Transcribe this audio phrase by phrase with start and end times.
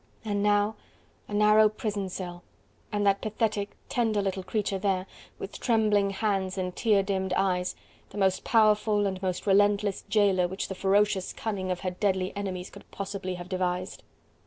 [0.25, 0.77] And now
[1.27, 2.43] a narrow prison cell,
[2.91, 5.05] and that pathetic, tender little creature there,
[5.37, 7.75] with trembling hands and tear dimmed eyes,
[8.09, 12.71] the most powerful and most relentless jailer which the ferocious cunning of her deadly enemies
[12.71, 14.01] could possibly have devised.